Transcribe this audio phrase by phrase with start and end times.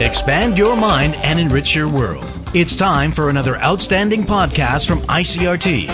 [0.00, 2.24] Expand your mind and enrich your world.
[2.54, 5.88] It's time for another outstanding podcast from ICRT.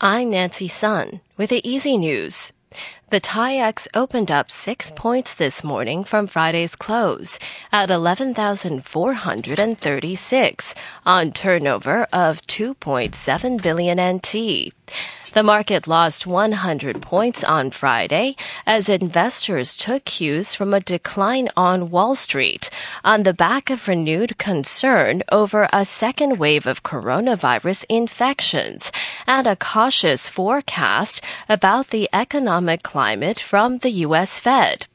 [0.00, 2.54] I'm Nancy Sun with the Easy News.
[3.10, 7.38] The TAIEX opened up six points this morning from Friday's close
[7.70, 10.74] at 11,436
[11.04, 14.72] on turnover of 2.7 billion NT.
[15.32, 18.36] The market lost 100 points on Friday
[18.66, 22.68] as investors took cues from a decline on Wall Street
[23.02, 28.92] on the back of renewed concern over a second wave of coronavirus infections
[29.26, 34.38] and a cautious forecast about the economic climate from the U.S.
[34.38, 34.86] Fed.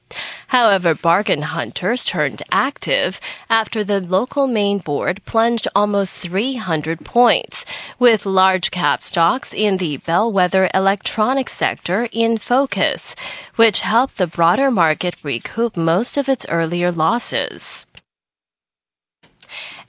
[0.48, 3.20] However, bargain hunters turned active
[3.50, 7.66] after the local main board plunged almost 300 points,
[8.00, 13.14] with large cap stocks in the bellwether electronics sector in focus,
[13.58, 17.86] which helped the broader market recoup most of its earlier losses.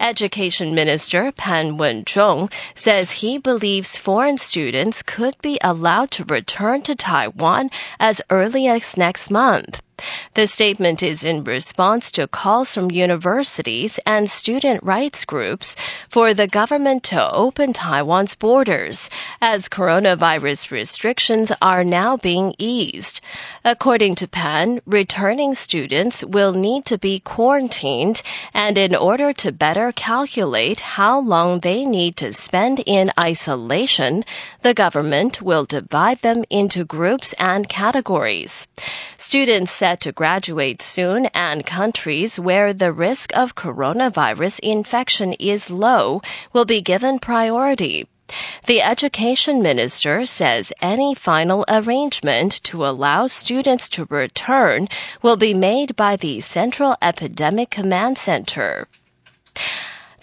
[0.01, 6.95] Education Minister Pan Wen-chung says he believes foreign students could be allowed to return to
[6.95, 9.81] Taiwan as early as next month.
[10.35, 15.75] The statement is in response to calls from universities and student rights groups
[16.09, 23.21] for the government to open Taiwan's borders as coronavirus restrictions are now being eased.
[23.65, 28.23] According to Pan, returning students will need to be quarantined
[28.55, 34.25] and in order to better calculate how long they need to spend in isolation,
[34.63, 38.69] the government will divide them into groups and categories.
[39.17, 46.21] Students set to graduate soon and countries where the risk of coronavirus infection is low
[46.53, 48.07] will be given priority.
[48.67, 54.89] The education minister says any final arrangement to allow students to return
[55.23, 58.89] will be made by the Central Epidemic Command Center.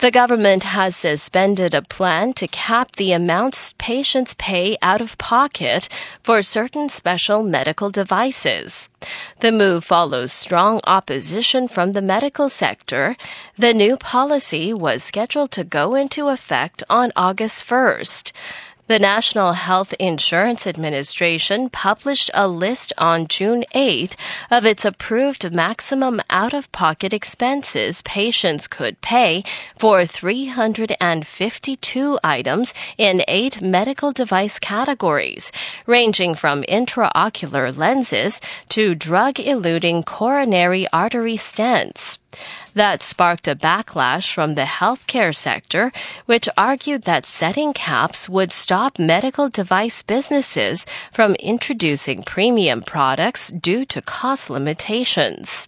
[0.05, 5.89] The government has suspended a plan to cap the amounts patients pay out of pocket
[6.21, 8.91] for certain special medical devices.
[9.39, 13.17] The move follows strong opposition from the medical sector.
[13.55, 18.31] The new policy was scheduled to go into effect on August 1st.
[18.87, 24.13] The National Health Insurance Administration published a list on June 8th
[24.51, 29.43] of its approved maximum out of pocket expenses patients could pay
[29.79, 35.51] for 352 items in eight medical device categories,
[35.87, 42.19] ranging from intraocular lenses to drug eluting coronary artery stents.
[42.73, 45.91] That sparked a backlash from the healthcare sector,
[46.25, 53.85] which argued that setting caps would stop medical device businesses from introducing premium products due
[53.85, 55.67] to cost limitations.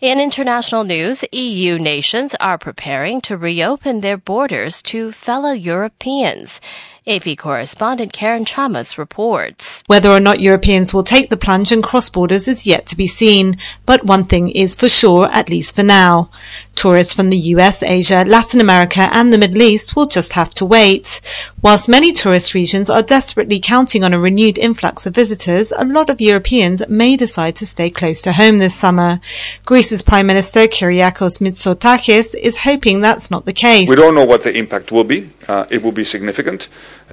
[0.00, 6.60] In international news, EU nations are preparing to reopen their borders to fellow Europeans.
[7.06, 9.82] AP correspondent Karen Chammas reports.
[9.86, 13.06] Whether or not Europeans will take the plunge and cross borders is yet to be
[13.06, 16.30] seen, but one thing is for sure, at least for now.
[16.74, 20.64] Tourists from the US, Asia, Latin America and the Middle East will just have to
[20.64, 21.20] wait.
[21.60, 26.08] Whilst many tourist regions are desperately counting on a renewed influx of visitors, a lot
[26.08, 29.20] of Europeans may decide to stay close to home this summer.
[29.66, 33.90] Greece's Prime Minister Kyriakos Mitsotakis is hoping that's not the case.
[33.90, 35.30] We don't know what the impact will be.
[35.46, 36.68] Uh, it will be significant.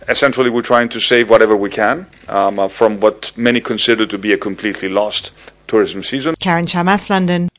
[0.07, 4.17] Essentially, we're trying to save whatever we can um, uh, from what many consider to
[4.17, 5.31] be a completely lost
[5.67, 6.33] tourism season.
[6.39, 7.49] Karen Chammas, London.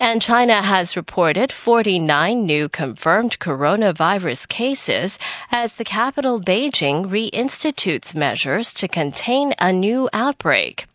[0.00, 5.18] And China has reported 49 new confirmed coronavirus cases
[5.50, 10.86] as the capital Beijing reinstitutes measures to contain a new outbreak.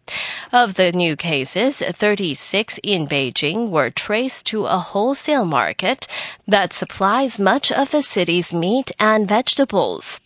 [0.52, 6.08] Of the new cases, 36 in Beijing were traced to a wholesale market
[6.50, 10.20] that supplies much of the city's meat and vegetables.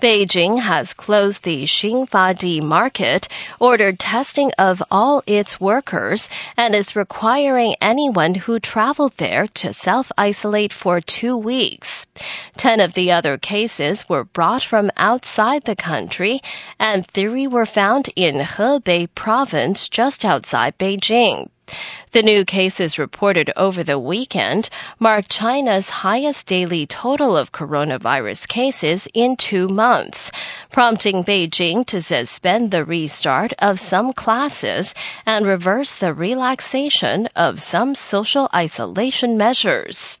[0.00, 3.26] Beijing has closed the Xinfadi market,
[3.58, 10.72] ordered testing of all its workers, and is requiring anyone who traveled there to self-isolate
[10.72, 12.06] for two weeks.
[12.56, 16.40] Ten of the other cases were brought from outside the country,
[16.78, 21.48] and three were found in Hebei province just outside Beijing.
[22.12, 24.68] The new cases reported over the weekend
[24.98, 30.30] mark China's highest daily total of coronavirus cases in two months,
[30.70, 34.94] prompting Beijing to suspend the restart of some classes
[35.26, 40.20] and reverse the relaxation of some social isolation measures.